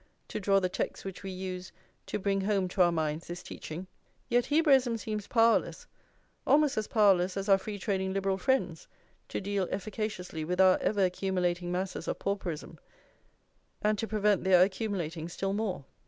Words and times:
to 0.27 0.39
draw 0.39 0.59
the 0.59 0.67
texts 0.67 1.05
which 1.05 1.21
we 1.21 1.29
use 1.29 1.71
to 2.07 2.17
bring 2.17 2.41
home 2.41 2.67
to 2.67 2.81
our 2.81 2.91
minds 2.91 3.27
this 3.27 3.43
teaching; 3.43 3.85
yet 4.29 4.47
Hebraism 4.47 4.97
seems 4.97 5.27
powerless, 5.27 5.85
almost 6.47 6.75
as 6.75 6.87
powerless 6.87 7.37
as 7.37 7.47
our 7.47 7.59
free 7.59 7.77
trading 7.77 8.11
Liberal 8.11 8.39
friends, 8.39 8.87
to 9.29 9.39
deal 9.39 9.67
efficaciously 9.69 10.43
with 10.43 10.59
our 10.59 10.79
ever 10.79 11.05
accumulating 11.05 11.71
masses 11.71 12.07
of 12.07 12.17
pauperism, 12.17 12.79
and 13.83 13.95
to 13.99 14.07
prevent 14.07 14.43
their 14.43 14.63
accumulating 14.63 15.29
still 15.29 15.53
more. 15.53 15.85